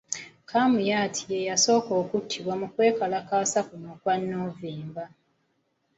[0.49, 5.05] Kamuyat ye yasooka okuttibwa mu kwekalakaasa kuno okwa Novemba.